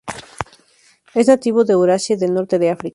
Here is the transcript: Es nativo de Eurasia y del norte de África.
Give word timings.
Es 1.13 1.27
nativo 1.27 1.63
de 1.63 1.73
Eurasia 1.73 2.15
y 2.15 2.17
del 2.17 2.33
norte 2.33 2.57
de 2.57 2.71
África. 2.71 2.89